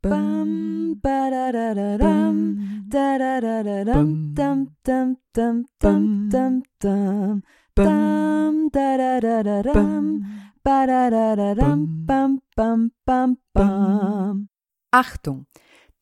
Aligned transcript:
Bam, 0.00 0.94
ba 1.02 1.28
da 1.28 1.50
da 1.50 1.74
da 1.74 1.98
dam, 1.98 2.56
da 2.88 3.18
da 3.18 3.40
da 3.40 3.62
da 3.64 3.84
dam, 3.84 4.32
dam 4.32 4.68
dam 4.84 5.16
dam 5.34 5.64
dam 5.80 6.28
dam 6.30 6.62
dam, 6.78 7.42
dam 7.74 8.68
da 8.70 8.96
da 8.96 9.20
da 9.20 9.42
da 9.42 9.62
dam, 9.62 10.22
ba 10.62 10.86
da 10.86 11.10
da 11.10 11.34
da 11.34 11.54
dam, 11.54 12.06
bam 12.06 12.38
bam 12.56 12.92
bam 13.04 13.38
bam. 13.52 14.48
Achtung! 14.92 15.46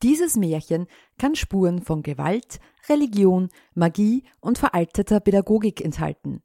Dieses 0.03 0.37
Märchen 0.37 0.89
kann 1.17 1.35
Spuren 1.35 1.81
von 1.81 2.03
Gewalt, 2.03 2.61
Religion, 2.91 3.49
Magie 3.75 4.25
und 4.41 4.59
veralteter 4.59 5.21
Pädagogik 5.21 5.81
enthalten. 5.83 6.43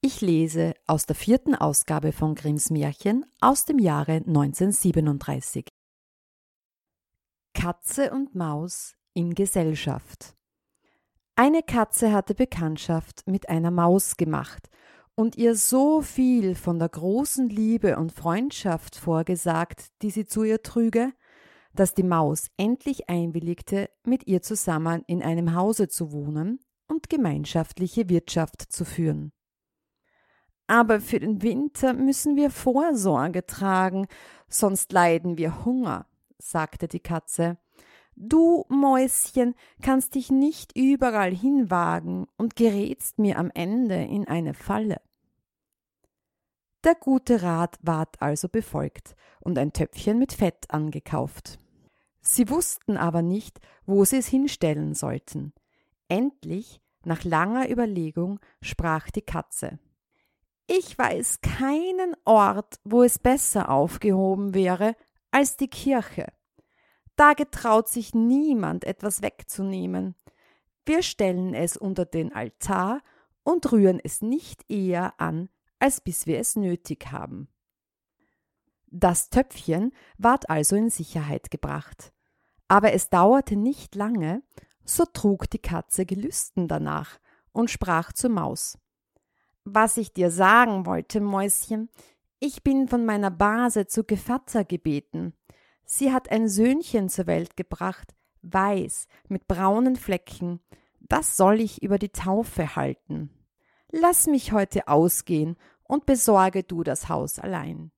Ich 0.00 0.20
lese 0.20 0.74
aus 0.86 1.06
der 1.06 1.16
vierten 1.16 1.56
Ausgabe 1.56 2.12
von 2.12 2.36
Grimms 2.36 2.70
Märchen 2.70 3.26
aus 3.40 3.64
dem 3.64 3.80
Jahre 3.80 4.22
1937. 4.26 5.73
Katze 7.64 8.10
und 8.10 8.34
Maus 8.34 8.94
in 9.14 9.34
Gesellschaft. 9.34 10.36
Eine 11.34 11.62
Katze 11.62 12.12
hatte 12.12 12.34
Bekanntschaft 12.34 13.22
mit 13.26 13.48
einer 13.48 13.70
Maus 13.70 14.18
gemacht 14.18 14.68
und 15.14 15.36
ihr 15.36 15.56
so 15.56 16.02
viel 16.02 16.56
von 16.56 16.78
der 16.78 16.90
großen 16.90 17.48
Liebe 17.48 17.96
und 17.96 18.12
Freundschaft 18.12 18.96
vorgesagt, 18.96 19.86
die 20.02 20.10
sie 20.10 20.26
zu 20.26 20.44
ihr 20.44 20.60
trüge, 20.60 21.14
dass 21.72 21.94
die 21.94 22.02
Maus 22.02 22.50
endlich 22.58 23.08
einwilligte, 23.08 23.88
mit 24.04 24.26
ihr 24.26 24.42
zusammen 24.42 25.02
in 25.06 25.22
einem 25.22 25.54
Hause 25.54 25.88
zu 25.88 26.12
wohnen 26.12 26.60
und 26.86 27.08
gemeinschaftliche 27.08 28.10
Wirtschaft 28.10 28.60
zu 28.60 28.84
führen. 28.84 29.32
Aber 30.66 31.00
für 31.00 31.18
den 31.18 31.40
Winter 31.40 31.94
müssen 31.94 32.36
wir 32.36 32.50
Vorsorge 32.50 33.46
tragen, 33.46 34.06
sonst 34.48 34.92
leiden 34.92 35.38
wir 35.38 35.64
Hunger, 35.64 36.06
sagte 36.36 36.88
die 36.88 37.00
Katze. 37.00 37.56
Du, 38.16 38.64
Mäuschen, 38.68 39.54
kannst 39.82 40.14
dich 40.14 40.30
nicht 40.30 40.76
überall 40.76 41.34
hinwagen 41.34 42.26
und 42.36 42.56
gerätst 42.56 43.18
mir 43.18 43.38
am 43.38 43.50
Ende 43.54 43.96
in 43.96 44.28
eine 44.28 44.54
Falle. 44.54 45.00
Der 46.84 46.94
gute 46.94 47.42
Rat 47.42 47.78
ward 47.82 48.20
also 48.20 48.48
befolgt 48.48 49.16
und 49.40 49.58
ein 49.58 49.72
Töpfchen 49.72 50.18
mit 50.18 50.34
Fett 50.34 50.66
angekauft. 50.68 51.58
Sie 52.20 52.48
wussten 52.50 52.96
aber 52.96 53.22
nicht, 53.22 53.58
wo 53.86 54.04
sie 54.04 54.18
es 54.18 54.26
hinstellen 54.26 54.94
sollten. 54.94 55.52
Endlich, 56.08 56.80
nach 57.04 57.24
langer 57.24 57.70
Überlegung, 57.70 58.38
sprach 58.60 59.10
die 59.10 59.22
Katze. 59.22 59.78
Ich 60.66 60.96
weiß 60.96 61.40
keinen 61.42 62.16
Ort, 62.24 62.80
wo 62.84 63.02
es 63.02 63.18
besser 63.18 63.68
aufgehoben 63.70 64.54
wäre 64.54 64.94
als 65.30 65.56
die 65.56 65.68
Kirche. 65.68 66.32
Da 67.16 67.34
getraut 67.34 67.88
sich 67.88 68.14
niemand 68.14 68.84
etwas 68.84 69.22
wegzunehmen. 69.22 70.14
Wir 70.84 71.02
stellen 71.02 71.54
es 71.54 71.76
unter 71.76 72.04
den 72.04 72.32
Altar 72.32 73.00
und 73.42 73.70
rühren 73.72 74.00
es 74.02 74.22
nicht 74.22 74.68
eher 74.70 75.18
an, 75.20 75.48
als 75.78 76.00
bis 76.00 76.26
wir 76.26 76.38
es 76.38 76.56
nötig 76.56 77.12
haben. 77.12 77.48
Das 78.86 79.28
Töpfchen 79.28 79.92
ward 80.18 80.48
also 80.50 80.76
in 80.76 80.90
Sicherheit 80.90 81.50
gebracht. 81.50 82.12
Aber 82.68 82.92
es 82.92 83.10
dauerte 83.10 83.56
nicht 83.56 83.94
lange, 83.94 84.42
so 84.84 85.04
trug 85.04 85.50
die 85.50 85.58
Katze 85.58 86.06
Gelüsten 86.06 86.68
danach 86.68 87.18
und 87.52 87.70
sprach 87.70 88.12
zur 88.12 88.30
Maus. 88.30 88.78
Was 89.64 89.96
ich 89.96 90.12
dir 90.12 90.30
sagen 90.30 90.86
wollte, 90.86 91.20
Mäuschen, 91.20 91.88
ich 92.38 92.62
bin 92.62 92.88
von 92.88 93.06
meiner 93.06 93.30
Base 93.30 93.86
zu 93.86 94.04
Gevatter 94.04 94.64
gebeten. 94.64 95.34
Sie 95.84 96.12
hat 96.12 96.30
ein 96.30 96.48
Söhnchen 96.48 97.08
zur 97.08 97.26
Welt 97.26 97.56
gebracht, 97.56 98.14
weiß, 98.42 99.06
mit 99.28 99.46
braunen 99.46 99.96
Flecken. 99.96 100.60
Das 101.00 101.36
soll 101.36 101.60
ich 101.60 101.82
über 101.82 101.98
die 101.98 102.10
Taufe 102.10 102.76
halten. 102.76 103.30
Lass 103.90 104.26
mich 104.26 104.52
heute 104.52 104.88
ausgehen 104.88 105.56
und 105.84 106.06
besorge 106.06 106.62
du 106.62 106.82
das 106.82 107.08
Haus 107.08 107.38
allein. 107.38 107.92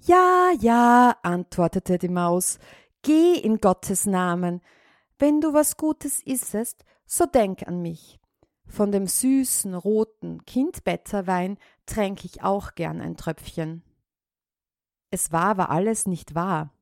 Ja, 0.00 0.50
ja, 0.58 1.16
antwortete 1.22 1.98
die 1.98 2.08
Maus, 2.08 2.58
geh 3.02 3.34
in 3.34 3.58
Gottes 3.58 4.06
Namen. 4.06 4.60
Wenn 5.18 5.40
du 5.40 5.52
was 5.52 5.76
Gutes 5.76 6.22
issest, 6.22 6.84
so 7.06 7.26
denk 7.26 7.66
an 7.66 7.80
mich. 7.82 8.18
Von 8.66 8.90
dem 8.90 9.06
süßen, 9.06 9.74
roten 9.74 10.44
Kindbetterwein 10.44 11.58
tränk 11.86 12.24
ich 12.24 12.42
auch 12.42 12.74
gern 12.74 13.00
ein 13.00 13.16
Tröpfchen. 13.16 13.82
Es 15.16 15.32
war 15.32 15.44
aber 15.44 15.70
alles 15.70 16.04
nicht 16.06 16.34
wahr. 16.34 16.74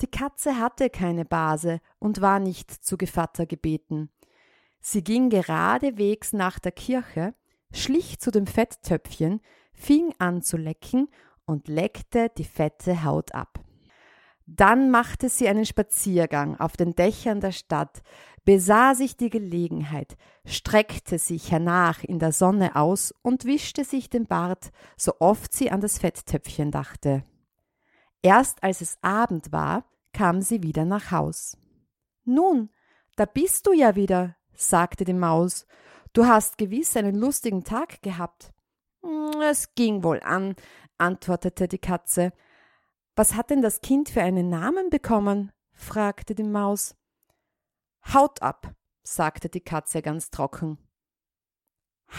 Die 0.00 0.06
Katze 0.06 0.58
hatte 0.58 0.90
keine 0.90 1.24
Base 1.24 1.80
und 1.98 2.20
war 2.20 2.38
nicht 2.38 2.70
zu 2.70 2.96
Gevatter 2.96 3.46
gebeten. 3.46 4.10
Sie 4.80 5.02
ging 5.02 5.28
geradewegs 5.28 6.32
nach 6.32 6.60
der 6.60 6.70
Kirche, 6.70 7.34
schlich 7.72 8.20
zu 8.20 8.30
dem 8.30 8.46
Fetttöpfchen, 8.46 9.40
fing 9.72 10.14
an 10.20 10.40
zu 10.40 10.56
lecken 10.56 11.08
und 11.46 11.66
leckte 11.66 12.30
die 12.38 12.44
fette 12.44 13.02
Haut 13.02 13.34
ab. 13.34 13.58
Dann 14.46 14.92
machte 14.92 15.28
sie 15.28 15.48
einen 15.48 15.66
Spaziergang 15.66 16.60
auf 16.60 16.76
den 16.76 16.94
Dächern 16.94 17.40
der 17.40 17.50
Stadt, 17.50 18.02
besah 18.44 18.94
sich 18.94 19.16
die 19.16 19.30
Gelegenheit, 19.30 20.16
streckte 20.44 21.18
sich 21.18 21.50
hernach 21.50 22.04
in 22.04 22.20
der 22.20 22.30
Sonne 22.30 22.76
aus 22.76 23.12
und 23.22 23.46
wischte 23.46 23.82
sich 23.82 24.08
den 24.08 24.26
Bart, 24.26 24.70
so 24.96 25.14
oft 25.18 25.52
sie 25.52 25.72
an 25.72 25.80
das 25.80 25.98
Fetttöpfchen 25.98 26.70
dachte. 26.70 27.24
Erst 28.22 28.62
als 28.62 28.80
es 28.80 28.98
Abend 29.02 29.52
war, 29.52 29.84
kam 30.12 30.42
sie 30.42 30.62
wieder 30.62 30.84
nach 30.84 31.10
Haus. 31.10 31.56
Nun, 32.24 32.70
da 33.16 33.24
bist 33.24 33.66
du 33.66 33.72
ja 33.72 33.96
wieder, 33.96 34.36
sagte 34.54 35.04
die 35.04 35.14
Maus. 35.14 35.66
Du 36.12 36.26
hast 36.26 36.58
gewiss 36.58 36.96
einen 36.96 37.14
lustigen 37.14 37.64
Tag 37.64 38.02
gehabt. 38.02 38.52
Hm, 39.02 39.40
es 39.42 39.74
ging 39.74 40.02
wohl 40.02 40.20
an, 40.20 40.54
antwortete 40.98 41.68
die 41.68 41.78
Katze. 41.78 42.32
Was 43.16 43.34
hat 43.34 43.50
denn 43.50 43.62
das 43.62 43.80
Kind 43.80 44.08
für 44.10 44.22
einen 44.22 44.48
Namen 44.48 44.90
bekommen? 44.90 45.52
fragte 45.72 46.34
die 46.34 46.42
Maus. 46.42 46.96
Haut 48.12 48.42
ab, 48.42 48.74
sagte 49.02 49.48
die 49.48 49.60
Katze 49.60 50.02
ganz 50.02 50.30
trocken. 50.30 50.78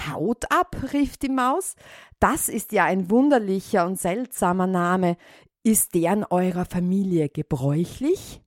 Haut 0.07 0.51
ab, 0.51 0.75
rief 0.94 1.17
die 1.17 1.29
Maus. 1.29 1.75
Das 2.19 2.50
ist 2.50 2.72
ja 2.72 2.85
ein 2.85 3.09
wunderlicher 3.09 3.85
und 3.85 4.00
seltsamer 4.00 4.67
Name. 4.67 5.17
Ist 5.63 5.94
der 5.94 6.13
in 6.13 6.25
eurer 6.25 6.66
Familie 6.66 7.29
gebräuchlich? 7.29 8.41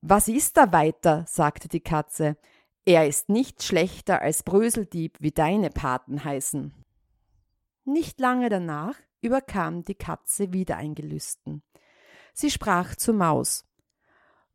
Was 0.00 0.28
ist 0.28 0.56
da 0.56 0.72
weiter? 0.72 1.26
sagte 1.28 1.68
die 1.68 1.80
Katze. 1.80 2.38
Er 2.86 3.06
ist 3.06 3.28
nicht 3.28 3.62
schlechter 3.62 4.22
als 4.22 4.42
Bröseldieb, 4.42 5.18
wie 5.20 5.30
deine 5.30 5.68
Paten 5.68 6.24
heißen. 6.24 6.72
Nicht 7.84 8.18
lange 8.18 8.48
danach 8.48 8.94
überkam 9.20 9.82
die 9.82 9.94
Katze 9.94 10.54
wieder 10.54 10.78
ein 10.78 10.94
Gelüsten. 10.94 11.62
Sie 12.32 12.50
sprach 12.50 12.96
zur 12.96 13.14
Maus. 13.14 13.67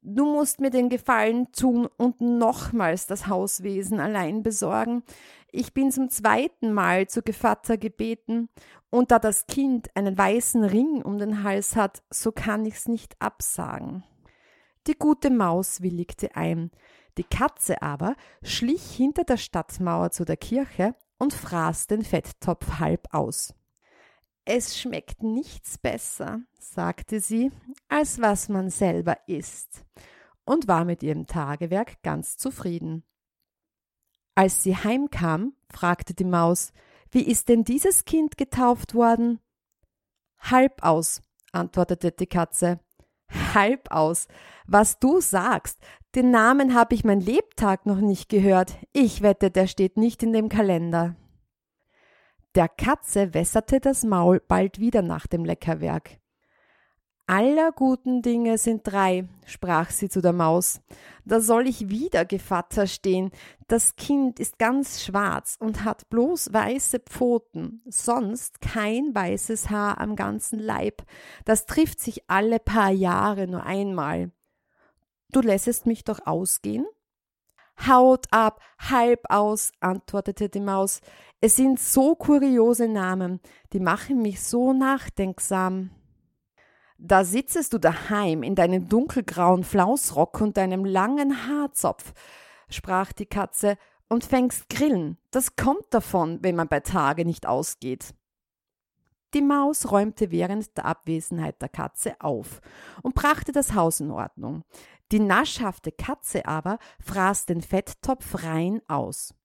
Du 0.06 0.25
musst 0.25 0.59
mir 0.59 0.69
den 0.69 0.90
Gefallen 0.90 1.50
tun 1.53 1.88
und 1.97 2.19
nochmals 2.19 3.08
das 3.08 3.28
Hauswesen 3.28 4.02
allein 4.02 4.44
besorgen. 4.44 5.03
Ich 5.50 5.74
bin 5.74 5.91
zum 5.91 6.09
zweiten 6.09 6.74
Mal 6.74 7.08
zu 7.08 7.22
Gevatter 7.22 7.78
gebeten, 7.78 8.50
und 8.90 9.12
da 9.12 9.18
das 9.18 9.47
Kind 9.47 9.90
einen 9.96 10.16
weißen 10.18 10.63
Ring 10.66 11.02
um 11.02 11.18
den 11.18 11.44
Hals 11.44 11.75
hat, 11.75 12.03
so 12.12 12.31
kann 12.31 12.66
ich's 12.66 12.88
nicht 12.88 13.16
absagen. 13.19 14.03
Die 14.86 14.94
gute 14.94 15.31
Maus 15.31 15.81
willigte 15.81 16.36
ein, 16.36 16.69
die 17.18 17.24
Katze 17.24 17.81
aber 17.81 18.16
schlich 18.44 18.84
hinter 18.84 19.24
der 19.24 19.38
Stadtmauer 19.38 20.12
zu 20.12 20.25
der 20.25 20.38
Kirche 20.38 20.96
und 21.18 21.34
fraß 21.34 21.88
den 21.88 22.03
Fetttopf 22.03 22.80
halb 22.80 23.08
aus. 23.13 23.56
Es 24.46 24.78
schmeckt 24.78 25.24
nichts 25.24 25.78
besser, 25.78 26.42
sagte 26.59 27.22
sie, 27.22 27.52
als 27.88 28.22
was 28.22 28.50
man 28.50 28.70
selber 28.70 29.18
isst, 29.28 29.86
und 30.44 30.68
war 30.68 30.84
mit 30.84 31.01
ihrem 31.01 31.28
Tagewerk 31.28 32.04
ganz 32.04 32.38
zufrieden. 32.38 33.04
Als 34.36 34.63
sie 34.63 34.75
heimkam, 34.75 35.54
fragte 35.72 36.13
die 36.13 36.25
Maus, 36.25 36.74
wie 37.12 37.22
ist 37.22 37.48
denn 37.48 37.63
dieses 37.63 38.04
Kind 38.04 38.38
getauft 38.38 38.95
worden? 38.95 39.40
Halb 40.40 40.84
aus, 40.84 41.22
antwortete 41.54 42.12
die 42.12 42.28
Katze. 42.28 42.80
Halb 43.54 43.92
aus. 43.92 44.28
Was 44.68 45.00
du 45.00 45.22
sagst, 45.22 45.80
den 46.16 46.31
Namen 46.31 46.74
habe 46.74 46.96
ich 46.96 47.04
mein 47.04 47.22
Lebtag 47.22 47.86
noch 47.86 48.01
nicht 48.01 48.30
gehört. 48.30 48.78
Ich 48.92 49.22
wette, 49.22 49.51
der 49.51 49.68
steht 49.68 49.96
nicht 49.96 50.22
in 50.22 50.34
dem 50.34 50.50
Kalender. 50.50 51.16
Der 52.55 52.69
Katze 52.69 53.33
wässerte 53.33 53.79
das 53.79 54.03
Maul 54.03 54.39
bald 54.39 54.79
wieder 54.79 55.01
nach 55.01 55.25
dem 55.25 55.44
Leckerwerk. 55.44 56.19
Aller 57.25 57.71
guten 57.71 58.21
Dinge 58.21 58.59
sind 58.59 58.81
drei, 58.83 59.27
sprach 59.45 59.89
sie 59.89 60.07
zu 60.07 60.21
der 60.21 60.33
Maus. 60.33 60.81
Da 61.25 61.39
soll 61.39 61.67
ich 61.67 61.89
wieder 61.89 62.25
Gevatter 62.25 62.85
stehen. 62.85 63.31
Das 63.67 63.95
Kind 63.95 64.39
ist 64.39 64.59
ganz 64.59 65.01
schwarz 65.03 65.55
und 65.59 65.83
hat 65.83 66.09
bloß 66.09 66.53
weiße 66.53 67.00
Pfoten, 67.00 67.81
sonst 67.85 68.61
kein 68.61 69.15
weißes 69.15 69.71
Haar 69.71 70.00
am 70.00 70.15
ganzen 70.15 70.59
Leib. 70.59 71.03
Das 71.45 71.65
trifft 71.65 72.01
sich 72.01 72.29
alle 72.29 72.59
paar 72.59 72.91
Jahre 72.91 73.47
nur 73.47 73.63
einmal. 73.63 74.31
Du 75.31 75.41
lässest 75.41 75.88
mich 75.88 76.03
doch 76.03 76.27
ausgehen? 76.27 76.85
Haut 77.88 78.28
ab, 78.31 78.62
halb 78.80 79.22
aus, 79.30 79.72
antwortete 79.80 80.50
die 80.50 80.60
Maus. 80.60 81.02
Es 81.42 81.56
sind 81.56 81.80
so 81.80 82.16
kuriose 82.16 82.88
Namen, 82.88 83.40
die 83.74 83.80
machen 83.80 84.22
mich 84.22 84.42
so 84.42 84.74
nachdenksam. 84.74 85.90
Da 86.98 87.25
sitzest 87.25 87.74
du 87.74 87.80
daheim 87.80 88.44
in 88.44 88.56
deinem 88.56 88.88
dunkelgrauen 88.88 89.64
Flausrock 89.64 90.40
und 90.40 90.56
deinem 90.56 90.86
langen 90.86 91.48
Haarzopf, 91.48 92.14
sprach 92.70 93.12
die 93.12 93.25
Katze, 93.25 93.78
und 94.10 94.24
fängst 94.24 94.70
Grillen. 94.70 95.18
Das 95.31 95.56
kommt 95.56 95.86
davon, 95.90 96.40
wenn 96.44 96.56
man 96.56 96.68
bei 96.68 96.80
Tage 96.80 97.25
nicht 97.25 97.48
ausgeht. 97.48 98.14
Die 99.34 99.42
Maus 99.42 99.92
räumte 99.92 100.30
während 100.30 100.78
der 100.78 100.86
Abwesenheit 100.86 101.62
der 101.62 101.70
Katze 101.70 102.16
auf 102.22 102.62
und 103.02 103.16
brachte 103.16 103.52
das 103.52 103.74
Haus 103.74 104.00
in 104.00 104.12
Ordnung. 104.12 104.64
Die 105.13 105.19
naschhafte 105.19 105.92
Katze 105.92 106.48
aber 106.48 106.80
fraß 107.00 107.45
den 107.45 107.62
Fetttopf 107.62 108.44
rein 108.44 108.81
aus. 108.88 109.36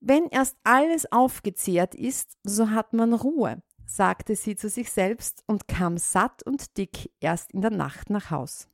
Wenn 0.00 0.28
erst 0.28 0.56
alles 0.64 1.12
aufgezehrt 1.12 1.94
ist, 1.94 2.38
so 2.42 2.70
hat 2.70 2.94
man 2.94 3.12
Ruhe, 3.12 3.62
sagte 3.84 4.34
sie 4.34 4.56
zu 4.56 4.70
sich 4.70 4.90
selbst 4.90 5.44
und 5.46 5.68
kam 5.68 5.98
satt 5.98 6.42
und 6.42 6.78
dick 6.78 7.12
erst 7.20 7.52
in 7.52 7.60
der 7.60 7.70
Nacht 7.70 8.08
nach 8.08 8.30
Haus. 8.30 8.70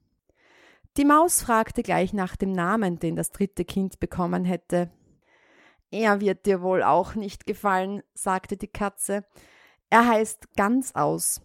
Die 0.96 1.04
Maus 1.04 1.42
fragte 1.42 1.82
gleich 1.82 2.12
nach 2.12 2.36
dem 2.36 2.52
Namen, 2.52 3.00
den 3.00 3.16
das 3.16 3.32
dritte 3.32 3.64
Kind 3.64 3.98
bekommen 3.98 4.44
hätte. 4.44 4.88
Er 5.90 6.20
wird 6.20 6.46
dir 6.46 6.62
wohl 6.62 6.84
auch 6.84 7.16
nicht 7.16 7.44
gefallen, 7.44 8.04
sagte 8.14 8.56
die 8.56 8.68
Katze. 8.68 9.24
Er 9.90 10.06
heißt 10.06 10.54
ganz 10.54 10.94
aus. 10.94 11.40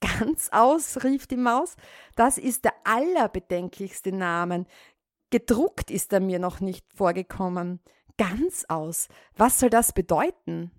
Ganz 0.00 0.48
aus, 0.50 1.04
rief 1.04 1.26
die 1.26 1.36
Maus, 1.36 1.76
das 2.16 2.38
ist 2.38 2.64
der 2.64 2.74
allerbedenklichste 2.84 4.12
Name. 4.12 4.64
Gedruckt 5.30 5.90
ist 5.90 6.12
er 6.12 6.20
mir 6.20 6.38
noch 6.38 6.60
nicht 6.60 6.86
vorgekommen. 6.94 7.80
Ganz 8.16 8.64
aus. 8.68 9.08
Was 9.36 9.60
soll 9.60 9.70
das 9.70 9.92
bedeuten? 9.92 10.70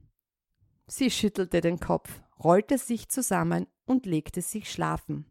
Sie 0.88 1.09
schüttelte 1.09 1.62
den 1.62 1.79
Kopf, 1.79 2.21
rollte 2.44 2.77
sich 2.77 3.09
zusammen 3.09 3.68
und 3.85 4.06
legte 4.06 4.41
sich 4.41 4.71
schlafen. 4.71 5.25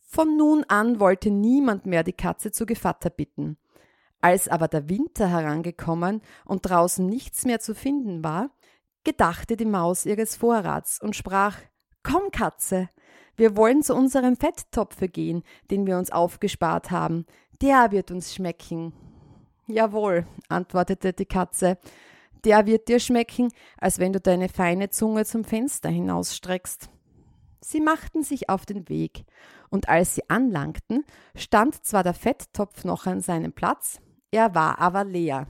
Von 0.00 0.36
nun 0.36 0.64
an 0.68 1.00
wollte 1.00 1.30
niemand 1.30 1.86
mehr 1.86 2.04
die 2.04 2.12
Katze 2.12 2.52
zu 2.52 2.66
Gevatter 2.66 3.10
bitten. 3.10 3.56
Als 4.20 4.48
aber 4.48 4.68
der 4.68 4.88
Winter 4.88 5.28
herangekommen 5.28 6.22
und 6.44 6.62
draußen 6.62 7.04
nichts 7.04 7.44
mehr 7.44 7.60
zu 7.60 7.74
finden 7.74 8.22
war, 8.22 8.50
gedachte 9.02 9.56
die 9.56 9.64
Maus 9.64 10.06
ihres 10.06 10.36
Vorrats 10.36 11.00
und 11.00 11.16
sprach 11.16 11.58
Komm, 12.04 12.30
Katze, 12.30 12.90
wir 13.34 13.56
wollen 13.56 13.82
zu 13.82 13.94
unserem 13.94 14.36
Fetttopfe 14.36 15.08
gehen, 15.08 15.42
den 15.70 15.86
wir 15.86 15.98
uns 15.98 16.12
aufgespart 16.12 16.90
haben. 16.90 17.26
Der 17.62 17.90
wird 17.90 18.10
uns 18.10 18.34
schmecken. 18.34 18.92
Jawohl, 19.66 20.26
antwortete 20.48 21.14
die 21.14 21.24
Katze, 21.24 21.78
der 22.44 22.66
wird 22.66 22.88
dir 22.88 23.00
schmecken, 23.00 23.50
als 23.78 23.98
wenn 23.98 24.12
du 24.12 24.20
deine 24.20 24.50
feine 24.50 24.90
Zunge 24.90 25.24
zum 25.24 25.44
Fenster 25.44 25.88
hinausstreckst. 25.88 26.90
Sie 27.62 27.80
machten 27.80 28.22
sich 28.22 28.50
auf 28.50 28.66
den 28.66 28.90
Weg, 28.90 29.24
und 29.70 29.88
als 29.88 30.14
sie 30.14 30.28
anlangten, 30.28 31.04
stand 31.34 31.86
zwar 31.86 32.02
der 32.02 32.12
Fetttopf 32.12 32.84
noch 32.84 33.06
an 33.06 33.20
seinem 33.20 33.54
Platz, 33.54 33.98
er 34.30 34.54
war 34.54 34.78
aber 34.78 35.04
leer. 35.04 35.46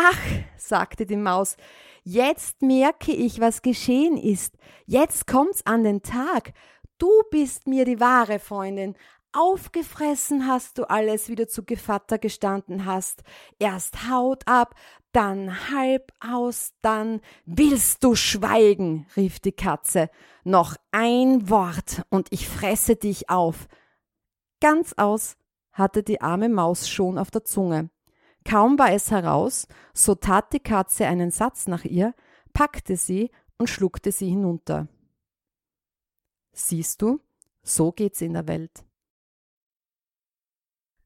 Ach, 0.00 0.18
sagte 0.56 1.06
die 1.06 1.16
Maus, 1.16 1.56
jetzt 2.04 2.62
merke 2.62 3.10
ich, 3.10 3.40
was 3.40 3.62
geschehen 3.62 4.16
ist. 4.16 4.56
Jetzt 4.86 5.26
kommt's 5.26 5.66
an 5.66 5.82
den 5.82 6.02
Tag. 6.02 6.52
Du 6.98 7.10
bist 7.32 7.66
mir 7.66 7.84
die 7.84 7.98
wahre 7.98 8.38
Freundin, 8.38 8.94
Aufgefressen 9.32 10.46
hast 10.46 10.78
du 10.78 10.84
alles, 10.88 11.28
wie 11.28 11.34
du 11.34 11.46
zu 11.46 11.64
Gevatter 11.64 12.18
gestanden 12.18 12.86
hast. 12.86 13.22
Erst 13.58 14.08
Haut 14.08 14.46
ab, 14.46 14.74
dann 15.12 15.70
halb 15.70 16.12
aus, 16.20 16.72
dann 16.80 17.20
willst 17.44 18.02
du 18.04 18.14
schweigen, 18.14 19.06
rief 19.16 19.38
die 19.38 19.52
Katze. 19.52 20.10
Noch 20.44 20.76
ein 20.92 21.50
Wort 21.50 22.02
und 22.08 22.28
ich 22.30 22.48
fresse 22.48 22.96
dich 22.96 23.28
auf. 23.28 23.68
Ganz 24.60 24.94
aus 24.96 25.36
hatte 25.72 26.02
die 26.02 26.20
arme 26.22 26.48
Maus 26.48 26.88
schon 26.88 27.18
auf 27.18 27.30
der 27.30 27.44
Zunge. 27.44 27.90
Kaum 28.48 28.78
war 28.78 28.92
es 28.92 29.10
heraus, 29.10 29.68
so 29.92 30.14
tat 30.14 30.54
die 30.54 30.60
Katze 30.60 31.06
einen 31.06 31.30
Satz 31.30 31.66
nach 31.66 31.84
ihr, 31.84 32.14
packte 32.54 32.96
sie 32.96 33.30
und 33.58 33.68
schluckte 33.68 34.10
sie 34.10 34.30
hinunter. 34.30 34.88
Siehst 36.52 37.02
du, 37.02 37.20
so 37.62 37.92
geht's 37.92 38.22
in 38.22 38.32
der 38.32 38.48
Welt. 38.48 38.86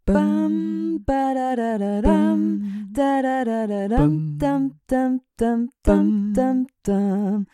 Bum 0.04 1.02
ba 1.04 1.34
da 1.34 1.56
da 1.56 1.78
da 1.78 2.00
dum 2.00 2.90
da 2.92 3.22
da 3.22 3.44
da 3.44 3.66
da 3.66 3.88
dum 3.88 4.38
dum 4.38 4.80
dum 4.86 5.20
dum 5.36 5.70
dum 5.82 6.66
dum 6.84 7.46